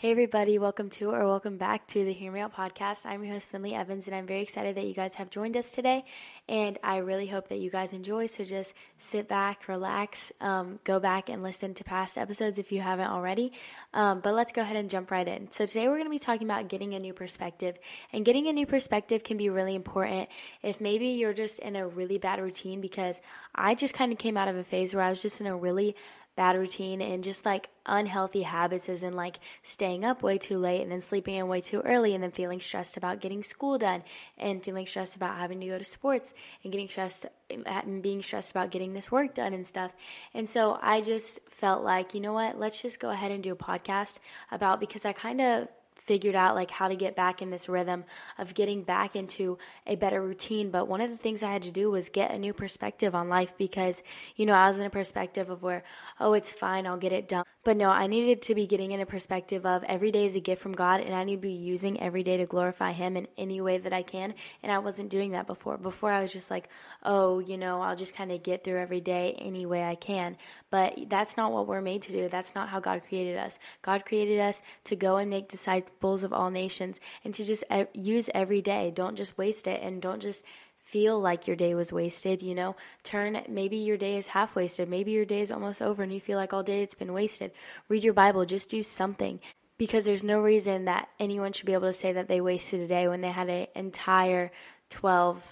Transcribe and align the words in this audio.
Hey, 0.00 0.12
everybody, 0.12 0.60
welcome 0.60 0.90
to 0.90 1.10
or 1.10 1.26
welcome 1.26 1.56
back 1.56 1.88
to 1.88 2.04
the 2.04 2.12
Hear 2.12 2.30
Me 2.30 2.38
Out 2.38 2.54
podcast. 2.54 3.04
I'm 3.04 3.24
your 3.24 3.32
host, 3.32 3.48
Finley 3.48 3.74
Evans, 3.74 4.06
and 4.06 4.14
I'm 4.14 4.28
very 4.28 4.42
excited 4.42 4.76
that 4.76 4.84
you 4.84 4.94
guys 4.94 5.16
have 5.16 5.28
joined 5.28 5.56
us 5.56 5.72
today. 5.72 6.04
And 6.48 6.78
I 6.84 6.98
really 6.98 7.26
hope 7.26 7.48
that 7.48 7.58
you 7.58 7.68
guys 7.68 7.92
enjoy. 7.92 8.26
So 8.26 8.44
just 8.44 8.74
sit 8.98 9.26
back, 9.26 9.66
relax, 9.66 10.30
um, 10.40 10.78
go 10.84 11.00
back 11.00 11.28
and 11.28 11.42
listen 11.42 11.74
to 11.74 11.82
past 11.82 12.16
episodes 12.16 12.60
if 12.60 12.70
you 12.70 12.80
haven't 12.80 13.08
already. 13.08 13.50
Um, 13.92 14.20
but 14.20 14.34
let's 14.34 14.52
go 14.52 14.62
ahead 14.62 14.76
and 14.76 14.88
jump 14.88 15.10
right 15.10 15.26
in. 15.26 15.50
So 15.50 15.66
today 15.66 15.88
we're 15.88 15.96
going 15.96 16.04
to 16.04 16.10
be 16.10 16.20
talking 16.20 16.46
about 16.46 16.68
getting 16.68 16.94
a 16.94 17.00
new 17.00 17.12
perspective. 17.12 17.76
And 18.12 18.24
getting 18.24 18.46
a 18.46 18.52
new 18.52 18.66
perspective 18.66 19.24
can 19.24 19.36
be 19.36 19.48
really 19.48 19.74
important 19.74 20.28
if 20.62 20.80
maybe 20.80 21.08
you're 21.08 21.34
just 21.34 21.58
in 21.58 21.74
a 21.74 21.88
really 21.88 22.18
bad 22.18 22.40
routine 22.40 22.80
because 22.80 23.20
I 23.52 23.74
just 23.74 23.94
kind 23.94 24.12
of 24.12 24.18
came 24.18 24.36
out 24.36 24.46
of 24.46 24.54
a 24.54 24.62
phase 24.62 24.94
where 24.94 25.02
I 25.02 25.10
was 25.10 25.20
just 25.20 25.40
in 25.40 25.48
a 25.48 25.56
really 25.56 25.96
bad 26.38 26.56
routine 26.56 27.02
and 27.02 27.24
just 27.24 27.44
like 27.44 27.68
unhealthy 27.84 28.42
habits 28.42 28.88
as 28.88 29.02
in 29.02 29.12
like 29.12 29.40
staying 29.64 30.04
up 30.04 30.22
way 30.22 30.38
too 30.38 30.56
late 30.56 30.80
and 30.82 30.92
then 30.92 31.00
sleeping 31.00 31.34
in 31.34 31.48
way 31.48 31.60
too 31.60 31.80
early 31.80 32.14
and 32.14 32.22
then 32.22 32.30
feeling 32.30 32.60
stressed 32.60 32.96
about 32.96 33.20
getting 33.20 33.42
school 33.42 33.76
done 33.76 34.04
and 34.38 34.62
feeling 34.62 34.86
stressed 34.86 35.16
about 35.16 35.36
having 35.36 35.60
to 35.60 35.66
go 35.66 35.76
to 35.76 35.84
sports 35.84 36.34
and 36.62 36.70
getting 36.70 36.88
stressed 36.88 37.26
and 37.50 37.66
uh, 37.66 37.82
being 38.02 38.22
stressed 38.22 38.52
about 38.52 38.70
getting 38.70 38.92
this 38.92 39.10
work 39.10 39.34
done 39.34 39.52
and 39.52 39.66
stuff. 39.66 39.90
And 40.32 40.48
so 40.48 40.78
I 40.80 41.00
just 41.00 41.40
felt 41.50 41.82
like, 41.82 42.14
you 42.14 42.20
know 42.20 42.34
what, 42.34 42.56
let's 42.56 42.80
just 42.80 43.00
go 43.00 43.10
ahead 43.10 43.32
and 43.32 43.42
do 43.42 43.50
a 43.50 43.56
podcast 43.56 44.20
about 44.52 44.78
because 44.78 45.04
I 45.04 45.12
kind 45.14 45.40
of 45.40 45.66
figured 46.08 46.34
out 46.34 46.56
like 46.56 46.70
how 46.70 46.88
to 46.88 46.96
get 46.96 47.14
back 47.14 47.42
in 47.42 47.50
this 47.50 47.68
rhythm 47.68 48.02
of 48.38 48.54
getting 48.54 48.82
back 48.82 49.14
into 49.14 49.58
a 49.86 49.94
better 49.94 50.22
routine. 50.22 50.70
But 50.70 50.88
one 50.88 51.02
of 51.02 51.10
the 51.10 51.18
things 51.18 51.42
I 51.42 51.52
had 51.52 51.62
to 51.62 51.70
do 51.70 51.90
was 51.90 52.08
get 52.08 52.32
a 52.32 52.38
new 52.38 52.54
perspective 52.54 53.14
on 53.14 53.28
life 53.28 53.52
because, 53.58 54.02
you 54.34 54.46
know, 54.46 54.54
I 54.54 54.66
was 54.68 54.78
in 54.78 54.86
a 54.86 54.90
perspective 54.90 55.50
of 55.50 55.62
where, 55.62 55.84
oh, 56.18 56.32
it's 56.32 56.50
fine, 56.50 56.86
I'll 56.86 56.96
get 56.96 57.12
it 57.12 57.28
done. 57.28 57.44
But 57.62 57.76
no, 57.76 57.90
I 57.90 58.06
needed 58.06 58.40
to 58.42 58.54
be 58.54 58.66
getting 58.66 58.92
in 58.92 59.00
a 59.00 59.06
perspective 59.06 59.66
of 59.66 59.84
every 59.84 60.10
day 60.10 60.24
is 60.24 60.34
a 60.34 60.40
gift 60.40 60.62
from 60.62 60.72
God 60.72 61.02
and 61.02 61.14
I 61.14 61.24
need 61.24 61.36
to 61.36 61.42
be 61.42 61.52
using 61.52 62.00
every 62.00 62.22
day 62.22 62.38
to 62.38 62.46
glorify 62.46 62.92
Him 62.92 63.16
in 63.16 63.28
any 63.36 63.60
way 63.60 63.76
that 63.76 63.92
I 63.92 64.02
can. 64.02 64.32
And 64.62 64.72
I 64.72 64.78
wasn't 64.78 65.10
doing 65.10 65.32
that 65.32 65.46
before. 65.46 65.76
Before 65.76 66.10
I 66.10 66.22
was 66.22 66.32
just 66.32 66.50
like, 66.50 66.70
oh, 67.02 67.40
you 67.40 67.58
know, 67.58 67.82
I'll 67.82 67.96
just 67.96 68.14
kind 68.14 68.32
of 68.32 68.42
get 68.42 68.64
through 68.64 68.80
every 68.80 69.02
day 69.02 69.36
any 69.38 69.66
way 69.66 69.84
I 69.84 69.96
can. 69.96 70.38
But 70.70 70.94
that's 71.08 71.36
not 71.36 71.52
what 71.52 71.66
we're 71.66 71.80
made 71.80 72.02
to 72.02 72.12
do. 72.12 72.28
That's 72.28 72.54
not 72.54 72.68
how 72.68 72.78
God 72.78 73.02
created 73.08 73.38
us. 73.38 73.58
God 73.82 74.04
created 74.04 74.38
us 74.38 74.60
to 74.84 74.96
go 74.96 75.16
and 75.16 75.30
make 75.30 75.48
disciples 75.48 76.24
of 76.24 76.32
all 76.32 76.50
nations 76.50 77.00
and 77.24 77.34
to 77.34 77.44
just 77.44 77.64
use 77.94 78.28
every 78.34 78.60
day. 78.60 78.92
Don't 78.94 79.16
just 79.16 79.38
waste 79.38 79.66
it 79.66 79.80
and 79.82 80.02
don't 80.02 80.20
just 80.20 80.44
feel 80.84 81.20
like 81.20 81.46
your 81.46 81.56
day 81.56 81.74
was 81.74 81.92
wasted, 81.92 82.40
you 82.40 82.54
know, 82.54 82.74
turn 83.02 83.42
maybe 83.48 83.76
your 83.76 83.98
day 83.98 84.16
is 84.16 84.26
half 84.26 84.54
wasted, 84.54 84.88
maybe 84.88 85.10
your 85.10 85.26
day 85.26 85.42
is 85.42 85.52
almost 85.52 85.82
over 85.82 86.02
and 86.02 86.12
you 86.12 86.20
feel 86.20 86.38
like 86.38 86.52
all 86.52 86.62
day 86.62 86.82
it's 86.82 86.94
been 86.94 87.12
wasted. 87.12 87.50
Read 87.88 88.02
your 88.02 88.14
Bible, 88.14 88.46
just 88.46 88.70
do 88.70 88.82
something 88.82 89.38
because 89.76 90.04
there's 90.04 90.24
no 90.24 90.40
reason 90.40 90.86
that 90.86 91.08
anyone 91.20 91.52
should 91.52 91.66
be 91.66 91.74
able 91.74 91.92
to 91.92 91.98
say 91.98 92.12
that 92.12 92.26
they 92.26 92.40
wasted 92.40 92.80
a 92.80 92.86
day 92.86 93.06
when 93.06 93.20
they 93.20 93.30
had 93.30 93.50
an 93.50 93.66
entire 93.74 94.50
12, 94.90 95.42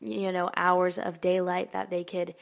you 0.00 0.32
know, 0.32 0.50
hours 0.56 0.98
of 0.98 1.20
daylight 1.20 1.72
that 1.72 1.90
they 1.90 2.02
could 2.04 2.34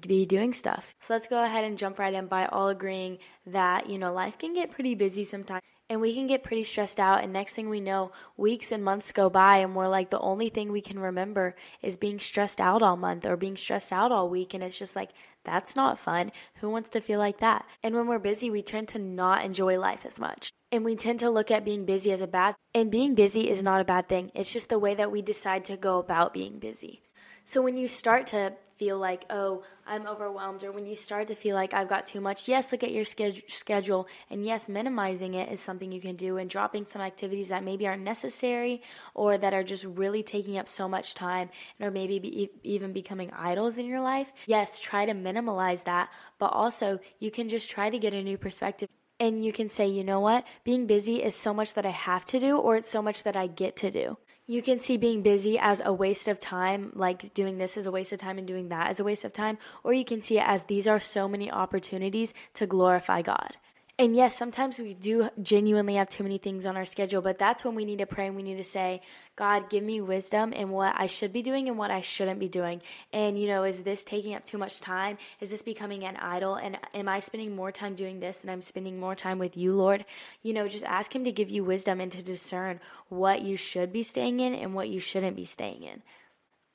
be 0.00 0.26
doing 0.26 0.52
stuff. 0.52 0.94
So 1.00 1.14
let's 1.14 1.28
go 1.28 1.42
ahead 1.42 1.64
and 1.64 1.78
jump 1.78 1.98
right 1.98 2.14
in 2.14 2.26
by 2.26 2.46
all 2.46 2.68
agreeing 2.68 3.18
that, 3.46 3.88
you 3.88 3.98
know, 3.98 4.12
life 4.12 4.38
can 4.38 4.54
get 4.54 4.70
pretty 4.70 4.94
busy 4.94 5.24
sometimes 5.24 5.62
and 5.90 6.00
we 6.00 6.14
can 6.14 6.26
get 6.26 6.44
pretty 6.44 6.64
stressed 6.64 7.00
out 7.00 7.22
and 7.22 7.32
next 7.32 7.54
thing 7.54 7.68
we 7.68 7.80
know 7.80 8.12
weeks 8.36 8.72
and 8.72 8.84
months 8.84 9.12
go 9.12 9.30
by 9.30 9.58
and 9.58 9.74
we're 9.74 9.88
like 9.88 10.10
the 10.10 10.18
only 10.20 10.50
thing 10.50 10.70
we 10.70 10.80
can 10.80 10.98
remember 10.98 11.56
is 11.82 11.96
being 11.96 12.20
stressed 12.20 12.60
out 12.60 12.82
all 12.82 12.96
month 12.96 13.24
or 13.24 13.36
being 13.36 13.56
stressed 13.56 13.92
out 13.92 14.12
all 14.12 14.28
week 14.28 14.54
and 14.54 14.62
it's 14.62 14.78
just 14.78 14.94
like 14.94 15.10
that's 15.44 15.74
not 15.74 15.98
fun. 15.98 16.30
Who 16.56 16.68
wants 16.68 16.90
to 16.90 17.00
feel 17.00 17.18
like 17.18 17.40
that? 17.40 17.64
And 17.82 17.94
when 17.94 18.06
we're 18.06 18.18
busy 18.18 18.50
we 18.50 18.62
tend 18.62 18.88
to 18.88 18.98
not 18.98 19.44
enjoy 19.44 19.78
life 19.78 20.04
as 20.04 20.20
much 20.20 20.52
and 20.70 20.84
we 20.84 20.94
tend 20.96 21.20
to 21.20 21.30
look 21.30 21.50
at 21.50 21.64
being 21.64 21.86
busy 21.86 22.12
as 22.12 22.20
a 22.20 22.26
bad 22.26 22.54
and 22.74 22.90
being 22.90 23.14
busy 23.14 23.48
is 23.48 23.62
not 23.62 23.80
a 23.80 23.84
bad 23.84 24.08
thing. 24.08 24.30
It's 24.34 24.52
just 24.52 24.68
the 24.68 24.78
way 24.78 24.94
that 24.94 25.10
we 25.10 25.22
decide 25.22 25.64
to 25.66 25.76
go 25.76 25.98
about 25.98 26.34
being 26.34 26.58
busy 26.58 27.02
so 27.48 27.62
when 27.62 27.78
you 27.78 27.88
start 27.88 28.26
to 28.26 28.52
feel 28.76 28.98
like, 28.98 29.24
oh, 29.30 29.62
I'm 29.86 30.06
overwhelmed, 30.06 30.62
or 30.64 30.70
when 30.70 30.84
you 30.84 30.96
start 30.96 31.28
to 31.28 31.34
feel 31.34 31.56
like 31.56 31.72
I've 31.72 31.88
got 31.88 32.06
too 32.06 32.20
much, 32.20 32.46
yes, 32.46 32.70
look 32.70 32.84
at 32.84 32.92
your 32.92 33.06
schedule. 33.06 34.06
And 34.30 34.44
yes, 34.44 34.68
minimizing 34.68 35.32
it 35.32 35.50
is 35.50 35.58
something 35.58 35.90
you 35.90 36.00
can 36.02 36.14
do, 36.14 36.36
and 36.36 36.50
dropping 36.50 36.84
some 36.84 37.00
activities 37.00 37.48
that 37.48 37.64
maybe 37.64 37.86
aren't 37.86 38.02
necessary 38.02 38.82
or 39.14 39.38
that 39.38 39.54
are 39.54 39.64
just 39.64 39.84
really 39.84 40.22
taking 40.22 40.58
up 40.58 40.68
so 40.68 40.86
much 40.86 41.14
time, 41.14 41.48
or 41.80 41.90
maybe 41.90 42.18
be, 42.18 42.50
even 42.64 42.92
becoming 42.92 43.30
idols 43.32 43.78
in 43.78 43.86
your 43.86 44.02
life. 44.02 44.28
Yes, 44.46 44.78
try 44.78 45.06
to 45.06 45.14
minimize 45.14 45.84
that, 45.84 46.10
but 46.38 46.52
also 46.52 46.98
you 47.18 47.30
can 47.30 47.48
just 47.48 47.70
try 47.70 47.88
to 47.88 47.98
get 47.98 48.12
a 48.12 48.22
new 48.22 48.36
perspective 48.36 48.90
and 49.20 49.44
you 49.44 49.52
can 49.52 49.68
say, 49.68 49.86
you 49.86 50.04
know 50.04 50.20
what, 50.20 50.44
being 50.64 50.86
busy 50.86 51.22
is 51.22 51.34
so 51.34 51.52
much 51.52 51.74
that 51.74 51.86
I 51.86 51.90
have 51.90 52.24
to 52.26 52.40
do, 52.40 52.58
or 52.58 52.76
it's 52.76 52.90
so 52.90 53.02
much 53.02 53.22
that 53.24 53.36
I 53.36 53.46
get 53.46 53.76
to 53.76 53.90
do 53.90 54.16
you 54.48 54.62
can 54.62 54.80
see 54.80 54.96
being 54.96 55.22
busy 55.22 55.58
as 55.58 55.82
a 55.84 55.92
waste 55.92 56.26
of 56.26 56.40
time, 56.40 56.90
like 56.94 57.34
doing 57.34 57.58
this 57.58 57.76
is 57.76 57.84
a 57.84 57.90
waste 57.90 58.14
of 58.14 58.18
time 58.18 58.38
and 58.38 58.46
doing 58.46 58.70
that 58.70 58.90
is 58.90 58.98
a 58.98 59.04
waste 59.04 59.24
of 59.24 59.32
time, 59.34 59.58
or 59.84 59.92
you 59.92 60.06
can 60.06 60.22
see 60.22 60.38
it 60.38 60.44
as 60.46 60.64
these 60.64 60.88
are 60.88 60.98
so 60.98 61.28
many 61.28 61.50
opportunities 61.50 62.32
to 62.54 62.66
glorify 62.66 63.20
God. 63.20 63.58
And 64.00 64.14
yes, 64.14 64.38
sometimes 64.38 64.78
we 64.78 64.94
do 64.94 65.28
genuinely 65.42 65.96
have 65.96 66.08
too 66.08 66.22
many 66.22 66.38
things 66.38 66.66
on 66.66 66.76
our 66.76 66.84
schedule, 66.84 67.20
but 67.20 67.36
that's 67.36 67.64
when 67.64 67.74
we 67.74 67.84
need 67.84 67.98
to 67.98 68.06
pray 68.06 68.28
and 68.28 68.36
we 68.36 68.44
need 68.44 68.58
to 68.58 68.64
say, 68.64 69.02
God, 69.34 69.68
give 69.70 69.82
me 69.82 70.00
wisdom 70.00 70.52
in 70.52 70.70
what 70.70 70.94
I 70.96 71.06
should 71.06 71.32
be 71.32 71.42
doing 71.42 71.68
and 71.68 71.76
what 71.76 71.90
I 71.90 72.00
shouldn't 72.00 72.38
be 72.38 72.46
doing. 72.46 72.80
And, 73.12 73.36
you 73.36 73.48
know, 73.48 73.64
is 73.64 73.82
this 73.82 74.04
taking 74.04 74.36
up 74.36 74.46
too 74.46 74.56
much 74.56 74.80
time? 74.80 75.18
Is 75.40 75.50
this 75.50 75.62
becoming 75.62 76.04
an 76.04 76.16
idol? 76.16 76.54
And 76.54 76.78
am 76.94 77.08
I 77.08 77.18
spending 77.18 77.56
more 77.56 77.72
time 77.72 77.96
doing 77.96 78.20
this 78.20 78.38
than 78.38 78.50
I'm 78.50 78.62
spending 78.62 79.00
more 79.00 79.16
time 79.16 79.40
with 79.40 79.56
you, 79.56 79.74
Lord? 79.74 80.04
You 80.44 80.52
know, 80.52 80.68
just 80.68 80.84
ask 80.84 81.12
Him 81.12 81.24
to 81.24 81.32
give 81.32 81.50
you 81.50 81.64
wisdom 81.64 82.00
and 82.00 82.12
to 82.12 82.22
discern 82.22 82.78
what 83.08 83.42
you 83.42 83.56
should 83.56 83.92
be 83.92 84.04
staying 84.04 84.38
in 84.38 84.54
and 84.54 84.74
what 84.74 84.90
you 84.90 85.00
shouldn't 85.00 85.34
be 85.34 85.44
staying 85.44 85.82
in. 85.82 86.02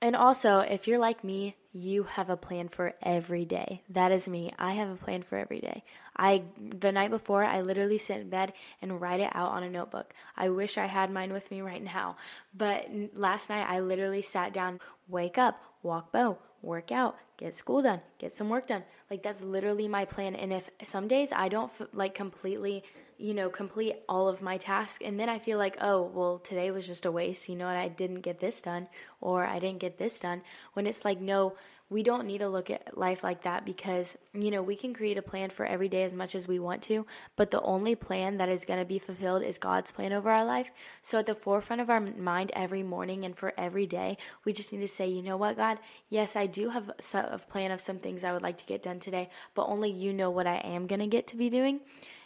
And 0.02 0.18
also, 0.18 0.60
if 0.60 0.90
you're 0.90 1.00
like 1.00 1.24
me, 1.24 1.56
you 1.74 2.04
have 2.04 2.30
a 2.30 2.38
plan 2.38 2.70
for 2.70 2.94
every 3.02 3.46
day. 3.46 3.82
That 3.90 4.12
is 4.12 4.28
me. 4.28 4.54
I 4.60 4.74
have 4.74 4.90
a 4.90 4.96
plan 4.96 5.24
for 5.24 5.38
every 5.38 5.60
day. 5.60 5.84
I 6.16 6.44
the 6.80 6.92
night 6.92 7.10
before, 7.10 7.44
I 7.44 7.62
literally 7.62 7.98
sit 7.98 8.22
in 8.22 8.30
bed 8.30 8.54
and 8.82 9.02
write 9.02 9.20
it 9.20 9.32
out 9.34 9.52
on 9.52 9.64
a 9.64 9.70
notebook. 9.70 10.14
I 10.38 10.50
wish 10.50 10.78
I 10.78 10.86
had 10.86 11.12
mine 11.12 11.34
with 11.34 11.50
me 11.50 11.62
right 11.62 11.84
now. 11.84 12.18
But 12.56 12.86
last 13.16 13.50
night 13.50 13.66
I 13.68 13.80
literally 13.80 14.22
sat 14.22 14.54
down, 14.54 14.80
wake 15.08 15.38
up, 15.40 15.62
walk 15.82 16.12
bow, 16.12 16.38
work 16.62 16.92
out, 16.92 17.18
get 17.44 17.56
school 17.56 17.82
done, 17.82 18.00
get 18.20 18.34
some 18.34 18.50
work 18.50 18.68
done. 18.68 18.84
Like 19.12 19.22
that's 19.22 19.42
literally 19.42 19.88
my 19.88 20.06
plan. 20.06 20.34
And 20.36 20.54
if 20.54 20.64
some 20.84 21.10
days 21.10 21.30
I 21.36 21.50
don't 21.50 21.72
like 21.94 22.16
completely 22.16 22.84
you 23.18 23.34
know, 23.34 23.50
complete 23.50 23.96
all 24.10 24.28
of 24.28 24.42
my 24.42 24.58
tasks. 24.58 25.00
And 25.04 25.20
then 25.20 25.30
I 25.30 25.40
feel 25.40 25.58
like, 25.58 25.78
oh, 25.80 26.12
well, 26.14 26.40
today 26.40 26.72
was 26.72 26.86
just 26.86 27.06
a 27.06 27.12
waste, 27.12 27.48
you 27.48 27.56
know, 27.56 27.68
and 27.68 27.78
I 27.78 27.88
didn't 27.88 28.22
get 28.22 28.40
this 28.40 28.62
done 28.62 28.88
or 29.22 29.46
I 29.46 29.60
didn't 29.60 29.80
get 29.80 29.98
this 29.98 30.20
done. 30.20 30.42
When 30.74 30.88
it's 30.88 31.06
like, 31.06 31.22
no, 31.22 31.54
we 31.90 32.02
don't 32.02 32.26
need 32.26 32.40
to 32.40 32.50
look 32.50 32.70
at 32.70 32.98
life 32.98 33.24
like 33.24 33.44
that 33.44 33.66
because, 33.66 34.18
you 34.34 34.50
know, 34.50 34.64
we 34.64 34.76
can 34.76 34.94
create 34.94 35.18
a 35.18 35.22
plan 35.22 35.50
for 35.50 35.66
every 35.66 35.90
day 35.90 36.04
as 36.04 36.14
much 36.14 36.34
as 36.34 36.48
we 36.48 36.58
want 36.58 36.82
to, 36.84 37.06
but 37.36 37.52
the 37.52 37.62
only 37.62 37.94
plan 37.94 38.38
that 38.38 38.50
is 38.50 38.66
going 38.66 38.80
to 38.80 38.86
be 38.86 39.00
fulfilled 39.00 39.44
is 39.44 39.58
God's 39.58 39.92
plan 39.92 40.12
over 40.12 40.30
our 40.30 40.46
life. 40.46 40.68
So 41.02 41.20
at 41.20 41.26
the 41.26 41.36
forefront 41.36 41.82
of 41.82 41.90
our 41.90 42.00
mind 42.00 42.52
every 42.56 42.84
morning 42.84 43.26
and 43.26 43.38
for 43.38 43.54
every 43.58 43.86
day, 43.86 44.18
we 44.44 44.54
just 44.54 44.72
need 44.72 44.82
to 44.82 44.88
say, 44.88 45.08
you 45.08 45.22
know 45.22 45.38
what, 45.38 45.58
God, 45.58 45.78
yes, 46.10 46.36
I 46.36 46.48
do 46.48 46.70
have 46.70 46.90
a 47.14 47.38
plan 47.38 47.72
of 47.72 47.82
some 47.82 48.00
things 48.00 48.24
I 48.24 48.34
would 48.34 48.44
like 48.44 48.58
to 48.58 48.66
get 48.66 48.82
done 48.82 49.00
today, 49.00 49.30
but 49.54 49.68
only 49.68 49.92
you 49.92 50.14
know 50.14 50.32
what 50.32 50.48
I 50.48 50.58
am 50.58 50.88
going 50.88 51.02
to 51.02 51.08
get 51.08 51.28
to 51.28 51.36
be 51.36 51.50
doing. 51.50 51.82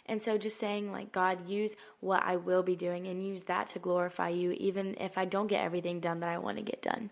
And 0.06 0.22
so 0.22 0.38
just 0.38 0.58
saying, 0.58 0.90
like, 0.90 1.12
God, 1.12 1.46
use 1.46 1.76
what 2.00 2.22
I 2.22 2.36
will 2.36 2.62
be 2.62 2.76
doing 2.76 3.06
and 3.08 3.26
use 3.26 3.42
that 3.42 3.66
to 3.68 3.78
glorify 3.78 4.30
you, 4.30 4.52
even 4.52 4.96
if 4.98 5.18
I 5.18 5.26
don't 5.26 5.48
get 5.48 5.62
everything 5.62 6.00
done 6.00 6.20
that 6.20 6.30
I 6.30 6.38
want 6.38 6.56
to 6.56 6.62
get 6.62 6.80
done. 6.80 7.10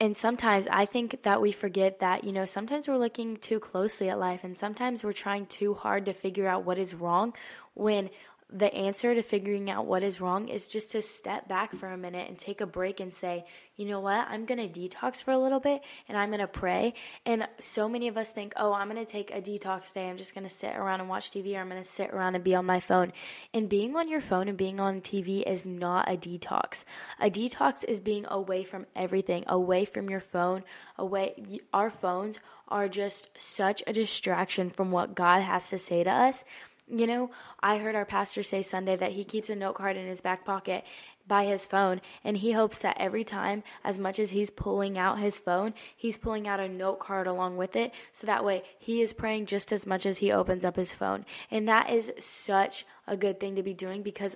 And 0.00 0.16
sometimes 0.16 0.68
I 0.68 0.86
think 0.86 1.22
that 1.24 1.40
we 1.40 1.50
forget 1.50 1.98
that, 1.98 2.22
you 2.22 2.30
know, 2.30 2.44
sometimes 2.46 2.86
we're 2.86 2.98
looking 2.98 3.36
too 3.36 3.58
closely 3.58 4.08
at 4.08 4.18
life 4.18 4.44
and 4.44 4.56
sometimes 4.56 5.02
we're 5.02 5.12
trying 5.12 5.46
too 5.46 5.74
hard 5.74 6.06
to 6.06 6.12
figure 6.12 6.46
out 6.46 6.64
what 6.64 6.78
is 6.78 6.94
wrong 6.94 7.34
when 7.74 8.08
the 8.50 8.72
answer 8.72 9.14
to 9.14 9.22
figuring 9.22 9.68
out 9.68 9.84
what 9.84 10.02
is 10.02 10.22
wrong 10.22 10.48
is 10.48 10.68
just 10.68 10.92
to 10.92 11.02
step 11.02 11.46
back 11.48 11.76
for 11.76 11.88
a 11.88 11.98
minute 11.98 12.28
and 12.28 12.38
take 12.38 12.62
a 12.62 12.66
break 12.66 12.98
and 12.98 13.12
say, 13.12 13.44
you 13.76 13.84
know 13.84 14.00
what, 14.00 14.26
I'm 14.26 14.46
going 14.46 14.66
to 14.66 14.80
detox 14.80 15.16
for 15.16 15.32
a 15.32 15.38
little 15.38 15.60
bit 15.60 15.82
and 16.08 16.16
I'm 16.16 16.30
going 16.30 16.40
to 16.40 16.46
pray. 16.46 16.94
And 17.26 17.46
so 17.60 17.90
many 17.90 18.08
of 18.08 18.16
us 18.16 18.30
think, 18.30 18.54
oh, 18.56 18.72
I'm 18.72 18.88
going 18.88 19.04
to 19.04 19.10
take 19.10 19.30
a 19.30 19.42
detox 19.42 19.92
day. 19.92 20.08
I'm 20.08 20.16
just 20.16 20.34
going 20.34 20.48
to 20.48 20.54
sit 20.54 20.74
around 20.74 21.00
and 21.00 21.10
watch 21.10 21.30
TV 21.30 21.56
or 21.56 21.60
I'm 21.60 21.68
going 21.68 21.82
to 21.82 21.88
sit 21.88 22.08
around 22.10 22.36
and 22.36 22.44
be 22.44 22.54
on 22.54 22.64
my 22.64 22.80
phone. 22.80 23.12
And 23.52 23.68
being 23.68 23.94
on 23.96 24.08
your 24.08 24.22
phone 24.22 24.48
and 24.48 24.56
being 24.56 24.80
on 24.80 25.02
TV 25.02 25.46
is 25.46 25.66
not 25.66 26.10
a 26.10 26.16
detox. 26.16 26.84
A 27.20 27.28
detox 27.28 27.84
is 27.84 28.00
being 28.00 28.24
away 28.30 28.64
from 28.64 28.86
everything, 28.96 29.44
away 29.46 29.84
from 29.84 30.08
your 30.08 30.20
phone, 30.20 30.64
away. 30.96 31.60
Our 31.74 31.90
phones 31.90 32.38
are 32.68 32.88
just 32.88 33.28
such 33.36 33.82
a 33.86 33.92
distraction 33.92 34.70
from 34.70 34.90
what 34.90 35.14
God 35.14 35.42
has 35.42 35.68
to 35.68 35.78
say 35.78 36.02
to 36.02 36.10
us 36.10 36.44
you 36.90 37.06
know, 37.06 37.30
I 37.60 37.78
heard 37.78 37.94
our 37.94 38.04
pastor 38.04 38.42
say 38.42 38.62
Sunday 38.62 38.96
that 38.96 39.12
he 39.12 39.24
keeps 39.24 39.50
a 39.50 39.54
note 39.54 39.74
card 39.74 39.96
in 39.96 40.06
his 40.06 40.20
back 40.20 40.44
pocket 40.44 40.84
by 41.26 41.44
his 41.44 41.66
phone 41.66 42.00
and 42.24 42.38
he 42.38 42.52
hopes 42.52 42.78
that 42.78 42.96
every 42.98 43.22
time 43.22 43.62
as 43.84 43.98
much 43.98 44.18
as 44.18 44.30
he's 44.30 44.48
pulling 44.48 44.96
out 44.96 45.18
his 45.18 45.38
phone 45.38 45.74
he's 45.94 46.16
pulling 46.16 46.48
out 46.48 46.58
a 46.58 46.68
note 46.68 46.98
card 46.98 47.26
along 47.26 47.56
with 47.58 47.76
it 47.76 47.92
so 48.12 48.26
that 48.26 48.44
way 48.44 48.62
he 48.78 49.02
is 49.02 49.12
praying 49.12 49.44
just 49.44 49.70
as 49.70 49.86
much 49.86 50.06
as 50.06 50.18
he 50.18 50.32
opens 50.32 50.64
up 50.64 50.76
his 50.76 50.92
phone. 50.92 51.26
And 51.50 51.68
that 51.68 51.90
is 51.90 52.10
such 52.18 52.86
a 53.06 53.16
good 53.16 53.38
thing 53.38 53.56
to 53.56 53.62
be 53.62 53.74
doing 53.74 54.02
because 54.02 54.34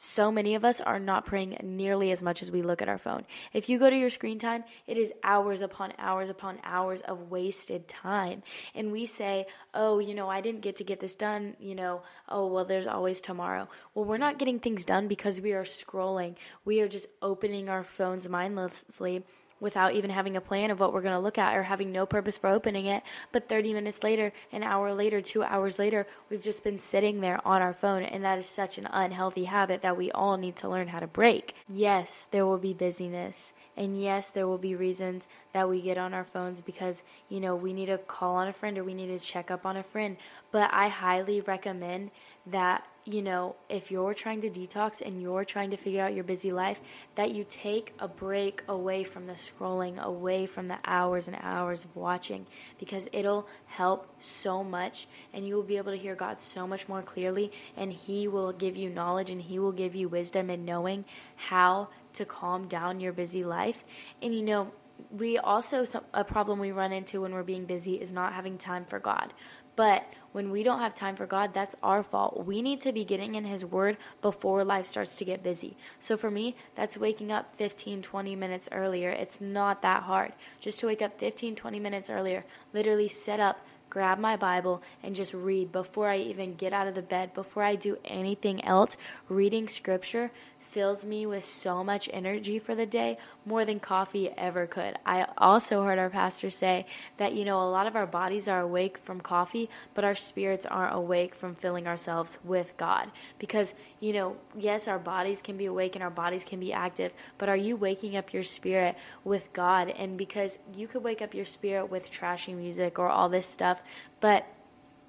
so 0.00 0.30
many 0.30 0.54
of 0.54 0.64
us 0.64 0.80
are 0.80 0.98
not 0.98 1.26
praying 1.26 1.56
nearly 1.62 2.12
as 2.12 2.22
much 2.22 2.42
as 2.42 2.50
we 2.50 2.62
look 2.62 2.82
at 2.82 2.88
our 2.88 2.98
phone. 2.98 3.24
If 3.52 3.68
you 3.68 3.78
go 3.78 3.90
to 3.90 3.96
your 3.96 4.10
screen 4.10 4.38
time, 4.38 4.64
it 4.86 4.96
is 4.96 5.12
hours 5.24 5.60
upon 5.60 5.92
hours 5.98 6.30
upon 6.30 6.58
hours 6.64 7.00
of 7.02 7.30
wasted 7.30 7.88
time. 7.88 8.42
And 8.74 8.92
we 8.92 9.06
say, 9.06 9.46
oh, 9.74 9.98
you 9.98 10.14
know, 10.14 10.28
I 10.28 10.40
didn't 10.40 10.62
get 10.62 10.76
to 10.76 10.84
get 10.84 11.00
this 11.00 11.16
done, 11.16 11.56
you 11.58 11.74
know, 11.74 12.02
oh, 12.28 12.46
well, 12.46 12.64
there's 12.64 12.86
always 12.86 13.20
tomorrow. 13.20 13.68
Well, 13.94 14.04
we're 14.04 14.18
not 14.18 14.38
getting 14.38 14.58
things 14.58 14.84
done 14.84 15.08
because 15.08 15.40
we 15.40 15.52
are 15.52 15.64
scrolling. 15.64 16.36
We 16.64 16.80
are 16.80 16.88
just 16.88 17.06
opening 17.20 17.68
our 17.68 17.84
phones 17.84 18.28
mindlessly 18.28 19.24
without 19.62 19.94
even 19.94 20.10
having 20.10 20.36
a 20.36 20.40
plan 20.40 20.70
of 20.70 20.80
what 20.80 20.92
we're 20.92 21.00
going 21.00 21.14
to 21.14 21.20
look 21.20 21.38
at 21.38 21.56
or 21.56 21.62
having 21.62 21.92
no 21.92 22.04
purpose 22.04 22.36
for 22.36 22.50
opening 22.50 22.86
it. 22.86 23.02
But 23.30 23.48
30 23.48 23.72
minutes 23.72 24.02
later, 24.02 24.32
an 24.50 24.62
hour 24.62 24.92
later, 24.92 25.22
two 25.22 25.42
hours 25.42 25.78
later, 25.78 26.06
we've 26.28 26.42
just 26.42 26.64
been 26.64 26.78
sitting 26.78 27.20
there 27.20 27.40
on 27.46 27.62
our 27.62 27.72
phone. 27.72 28.02
And 28.02 28.24
that 28.24 28.38
is 28.38 28.46
such 28.46 28.76
an 28.76 28.88
unhealthy 28.92 29.44
habit 29.44 29.80
that 29.82 29.96
we 29.96 30.10
all 30.10 30.36
need 30.36 30.56
to 30.56 30.68
learn 30.68 30.88
how 30.88 30.98
to 30.98 31.06
break. 31.06 31.54
Yes, 31.68 32.26
there 32.32 32.44
will 32.44 32.58
be 32.58 32.74
busyness. 32.74 33.52
And 33.76 34.02
yes, 34.02 34.28
there 34.28 34.46
will 34.46 34.58
be 34.58 34.74
reasons 34.74 35.26
that 35.54 35.68
we 35.68 35.80
get 35.80 35.96
on 35.96 36.12
our 36.12 36.24
phones 36.24 36.60
because, 36.60 37.02
you 37.30 37.40
know, 37.40 37.56
we 37.56 37.72
need 37.72 37.86
to 37.86 37.98
call 37.98 38.36
on 38.36 38.48
a 38.48 38.52
friend 38.52 38.76
or 38.76 38.84
we 38.84 38.92
need 38.92 39.18
to 39.18 39.18
check 39.18 39.50
up 39.50 39.64
on 39.64 39.78
a 39.78 39.82
friend. 39.82 40.16
But 40.50 40.70
I 40.74 40.88
highly 40.88 41.40
recommend 41.40 42.10
that 42.46 42.84
you 43.04 43.20
know, 43.20 43.56
if 43.68 43.90
you're 43.90 44.14
trying 44.14 44.40
to 44.40 44.50
detox 44.50 45.00
and 45.00 45.20
you're 45.20 45.44
trying 45.44 45.70
to 45.70 45.76
figure 45.76 46.02
out 46.02 46.14
your 46.14 46.22
busy 46.22 46.52
life, 46.52 46.78
that 47.16 47.34
you 47.34 47.44
take 47.48 47.92
a 47.98 48.06
break 48.06 48.62
away 48.68 49.02
from 49.02 49.26
the 49.26 49.32
scrolling, 49.32 49.98
away 50.00 50.46
from 50.46 50.68
the 50.68 50.78
hours 50.84 51.26
and 51.26 51.36
hours 51.40 51.84
of 51.84 51.96
watching, 51.96 52.46
because 52.78 53.08
it'll 53.12 53.48
help 53.66 54.08
so 54.20 54.62
much 54.62 55.08
and 55.32 55.46
you 55.46 55.56
will 55.56 55.64
be 55.64 55.76
able 55.76 55.90
to 55.90 55.98
hear 55.98 56.14
God 56.14 56.38
so 56.38 56.66
much 56.66 56.88
more 56.88 57.02
clearly, 57.02 57.50
and 57.76 57.92
He 57.92 58.28
will 58.28 58.52
give 58.52 58.76
you 58.76 58.88
knowledge 58.88 59.30
and 59.30 59.42
He 59.42 59.58
will 59.58 59.72
give 59.72 59.96
you 59.96 60.08
wisdom 60.08 60.48
in 60.48 60.64
knowing 60.64 61.04
how 61.34 61.88
to 62.14 62.24
calm 62.24 62.68
down 62.68 63.00
your 63.00 63.12
busy 63.12 63.42
life. 63.42 63.82
And 64.20 64.32
you 64.32 64.42
know, 64.42 64.70
we 65.10 65.38
also, 65.38 65.84
a 66.14 66.22
problem 66.22 66.60
we 66.60 66.70
run 66.70 66.92
into 66.92 67.22
when 67.22 67.32
we're 67.32 67.42
being 67.42 67.64
busy 67.64 67.94
is 67.94 68.12
not 68.12 68.32
having 68.32 68.56
time 68.58 68.84
for 68.84 69.00
God. 69.00 69.32
But 69.76 70.04
when 70.32 70.50
we 70.50 70.62
don't 70.62 70.80
have 70.80 70.94
time 70.94 71.16
for 71.16 71.26
God, 71.26 71.52
that's 71.52 71.74
our 71.82 72.02
fault. 72.02 72.46
We 72.46 72.62
need 72.62 72.80
to 72.82 72.92
be 72.92 73.04
getting 73.04 73.34
in 73.34 73.44
His 73.44 73.64
Word 73.64 73.98
before 74.22 74.64
life 74.64 74.86
starts 74.86 75.16
to 75.16 75.24
get 75.24 75.42
busy. 75.42 75.76
So 76.00 76.16
for 76.16 76.30
me, 76.30 76.56
that's 76.74 76.96
waking 76.96 77.30
up 77.30 77.54
15, 77.56 78.02
20 78.02 78.36
minutes 78.36 78.68
earlier. 78.72 79.10
It's 79.10 79.40
not 79.40 79.82
that 79.82 80.02
hard. 80.04 80.32
Just 80.60 80.80
to 80.80 80.86
wake 80.86 81.02
up 81.02 81.18
15, 81.18 81.54
20 81.54 81.78
minutes 81.78 82.08
earlier, 82.08 82.44
literally 82.72 83.08
set 83.08 83.40
up, 83.40 83.60
grab 83.90 84.18
my 84.18 84.36
Bible, 84.36 84.82
and 85.02 85.14
just 85.14 85.34
read 85.34 85.70
before 85.70 86.08
I 86.08 86.18
even 86.18 86.54
get 86.54 86.72
out 86.72 86.88
of 86.88 86.94
the 86.94 87.02
bed, 87.02 87.34
before 87.34 87.62
I 87.62 87.74
do 87.74 87.98
anything 88.04 88.64
else. 88.64 88.96
Reading 89.28 89.68
Scripture 89.68 90.30
fills 90.72 91.04
me 91.04 91.26
with 91.26 91.44
so 91.44 91.84
much 91.84 92.08
energy 92.12 92.58
for 92.58 92.74
the 92.74 92.86
day, 92.86 93.18
more 93.44 93.64
than 93.64 93.78
coffee 93.78 94.30
ever 94.36 94.66
could. 94.66 94.96
I 95.04 95.26
also 95.38 95.82
heard 95.82 95.98
our 95.98 96.10
pastor 96.10 96.50
say 96.50 96.86
that, 97.18 97.34
you 97.34 97.44
know, 97.44 97.62
a 97.62 97.70
lot 97.70 97.86
of 97.86 97.96
our 97.96 98.06
bodies 98.06 98.48
are 98.48 98.60
awake 98.60 98.98
from 99.04 99.20
coffee, 99.20 99.68
but 99.94 100.04
our 100.04 100.14
spirits 100.14 100.66
aren't 100.66 100.96
awake 100.96 101.34
from 101.34 101.54
filling 101.54 101.86
ourselves 101.86 102.38
with 102.44 102.72
God. 102.76 103.10
Because, 103.38 103.74
you 104.00 104.12
know, 104.12 104.36
yes, 104.58 104.88
our 104.88 104.98
bodies 104.98 105.42
can 105.42 105.56
be 105.56 105.66
awake 105.66 105.94
and 105.94 106.02
our 106.02 106.10
bodies 106.10 106.44
can 106.44 106.58
be 106.58 106.72
active, 106.72 107.12
but 107.38 107.48
are 107.48 107.56
you 107.56 107.76
waking 107.76 108.16
up 108.16 108.32
your 108.32 108.44
spirit 108.44 108.96
with 109.24 109.52
God? 109.52 109.90
And 109.90 110.16
because 110.16 110.58
you 110.74 110.88
could 110.88 111.04
wake 111.04 111.22
up 111.22 111.34
your 111.34 111.44
spirit 111.44 111.90
with 111.90 112.10
trashy 112.10 112.54
music 112.54 112.98
or 112.98 113.08
all 113.08 113.28
this 113.28 113.46
stuff, 113.46 113.80
but 114.20 114.46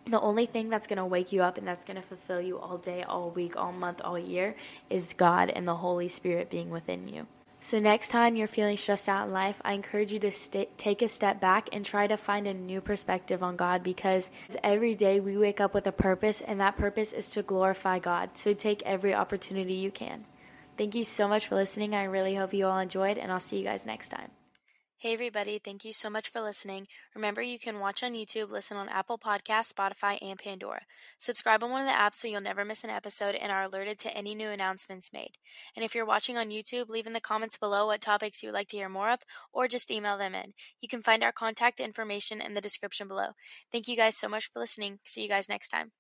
the 0.06 0.20
only 0.20 0.46
thing 0.46 0.70
that's 0.70 0.88
going 0.88 0.98
to 0.98 1.06
wake 1.06 1.32
you 1.32 1.42
up 1.42 1.58
and 1.58 1.68
that's 1.68 1.86
going 1.86 2.02
to 2.02 2.08
fulfill 2.08 2.42
you 2.42 2.60
all 2.60 2.78
day, 2.78 3.04
all 3.04 3.30
week, 3.30 3.56
all 3.56 3.72
month, 3.72 4.02
all 4.04 4.20
year 4.20 4.56
is 4.90 5.14
God 5.14 5.50
and 5.50 5.68
the 5.68 5.76
Holy 5.76 6.10
Spirit 6.10 6.50
being 6.50 6.70
within 6.70 7.08
you. 7.08 7.28
So, 7.62 7.80
next 7.80 8.10
time 8.10 8.36
you're 8.36 8.50
feeling 8.50 8.76
stressed 8.76 9.08
out 9.08 9.28
in 9.28 9.34
life, 9.34 9.56
I 9.64 9.72
encourage 9.72 10.12
you 10.12 10.20
to 10.20 10.34
st- 10.34 10.78
take 10.78 11.02
a 11.02 11.08
step 11.08 11.40
back 11.40 11.70
and 11.72 11.86
try 11.86 12.08
to 12.08 12.18
find 12.18 12.46
a 12.46 12.54
new 12.54 12.82
perspective 12.82 13.42
on 13.42 13.56
God 13.56 13.84
because 13.84 14.30
every 14.62 14.96
day 14.96 15.22
we 15.22 15.38
wake 15.38 15.62
up 15.62 15.74
with 15.74 15.88
a 15.88 15.94
purpose, 15.94 16.42
and 16.46 16.60
that 16.60 16.76
purpose 16.76 17.14
is 17.14 17.30
to 17.30 17.42
glorify 17.42 18.00
God. 18.00 18.32
So, 18.34 18.54
take 18.54 18.84
every 18.84 19.14
opportunity 19.14 19.76
you 19.76 19.92
can. 19.92 20.26
Thank 20.78 20.94
you 20.94 21.06
so 21.06 21.26
much 21.26 21.48
for 21.48 21.56
listening. 21.56 21.96
I 21.96 22.04
really 22.04 22.36
hope 22.36 22.54
you 22.54 22.66
all 22.68 22.80
enjoyed, 22.80 23.18
and 23.18 23.32
I'll 23.32 23.40
see 23.40 23.60
you 23.60 23.64
guys 23.64 23.86
next 23.86 24.10
time. 24.10 24.32
Hey, 25.04 25.12
everybody. 25.12 25.60
Thank 25.60 25.84
you 25.84 25.92
so 25.92 26.10
much 26.10 26.30
for 26.30 26.40
listening. 26.40 26.88
Remember, 27.14 27.42
you 27.42 27.60
can 27.60 27.82
watch 27.82 28.04
on 28.04 28.14
YouTube, 28.14 28.50
listen 28.50 28.78
on 28.78 28.88
Apple 28.88 29.18
Podcasts, 29.18 29.74
Spotify, 29.74 30.18
and 30.22 30.40
Pandora. 30.40 30.80
Subscribe 31.20 31.62
on 31.62 31.72
one 31.72 31.82
of 31.82 31.88
the 31.88 31.92
apps 31.92 32.16
so 32.16 32.30
you'll 32.30 32.40
never 32.40 32.64
miss 32.64 32.86
an 32.86 32.90
episode 32.90 33.36
and 33.36 33.52
are 33.52 33.64
alerted 33.64 34.00
to 34.00 34.16
any 34.16 34.34
new 34.34 34.48
announcements 34.48 35.12
made. 35.12 35.32
And 35.76 35.84
if 35.84 35.94
you're 35.94 36.06
watching 36.06 36.38
on 36.38 36.52
YouTube, 36.52 36.88
leave 36.88 37.06
in 37.06 37.12
the 37.12 37.20
comments 37.20 37.58
below 37.58 37.88
what 37.88 38.00
topics 38.00 38.42
you 38.42 38.48
would 38.48 38.54
like 38.54 38.70
to 38.70 38.78
hear 38.78 38.88
more 38.88 39.10
of, 39.10 39.20
or 39.52 39.68
just 39.68 39.92
email 39.92 40.18
them 40.18 40.36
in. 40.36 40.54
You 40.80 40.88
can 40.88 41.02
find 41.02 41.22
our 41.22 41.34
contact 41.34 41.82
information 41.82 42.40
in 42.40 42.54
the 42.54 42.62
description 42.62 43.10
below. 43.10 43.32
Thank 43.74 43.90
you 43.90 43.98
guys 43.98 44.16
so 44.16 44.30
much 44.30 44.50
for 44.54 44.62
listening. 44.62 45.00
See 45.04 45.24
you 45.24 45.28
guys 45.28 45.50
next 45.50 45.68
time. 45.68 45.92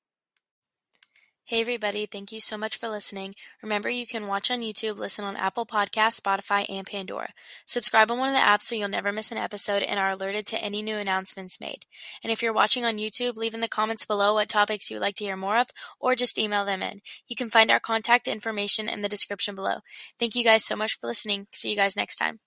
Hey 1.45 1.59
everybody, 1.59 2.05
thank 2.05 2.31
you 2.31 2.39
so 2.39 2.57
much 2.57 2.77
for 2.77 2.87
listening. 2.87 3.35
Remember, 3.61 3.89
you 3.89 4.07
can 4.07 4.27
watch 4.27 4.49
on 4.49 4.61
YouTube, 4.61 4.97
listen 4.97 5.25
on 5.25 5.35
Apple 5.35 5.65
Podcasts, 5.65 6.21
Spotify, 6.21 6.65
and 6.69 6.87
Pandora. 6.87 7.33
Subscribe 7.65 8.09
on 8.09 8.17
one 8.17 8.29
of 8.29 8.33
the 8.33 8.39
apps 8.39 8.61
so 8.61 8.75
you'll 8.75 8.87
never 8.87 9.11
miss 9.11 9.29
an 9.29 9.37
episode 9.37 9.83
and 9.83 9.99
are 9.99 10.11
alerted 10.11 10.45
to 10.47 10.63
any 10.63 10.81
new 10.81 10.95
announcements 10.95 11.59
made. 11.59 11.85
And 12.23 12.31
if 12.31 12.41
you're 12.41 12.53
watching 12.53 12.85
on 12.85 12.97
YouTube, 12.97 13.35
leave 13.35 13.53
in 13.53 13.59
the 13.59 13.67
comments 13.67 14.05
below 14.05 14.35
what 14.35 14.47
topics 14.47 14.89
you 14.89 14.95
would 14.95 15.01
like 15.01 15.15
to 15.15 15.25
hear 15.25 15.35
more 15.35 15.57
of, 15.57 15.67
or 15.99 16.15
just 16.15 16.39
email 16.39 16.63
them 16.63 16.81
in. 16.81 17.01
You 17.27 17.35
can 17.35 17.49
find 17.49 17.69
our 17.71 17.81
contact 17.81 18.29
information 18.29 18.87
in 18.87 19.01
the 19.01 19.09
description 19.09 19.53
below. 19.53 19.79
Thank 20.17 20.35
you 20.35 20.45
guys 20.45 20.63
so 20.63 20.77
much 20.77 20.97
for 20.97 21.07
listening. 21.07 21.47
See 21.51 21.69
you 21.69 21.75
guys 21.75 21.97
next 21.97 22.15
time. 22.15 22.39